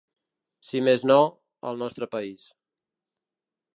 [0.69, 1.17] Si més no,
[1.73, 2.49] al nostre país.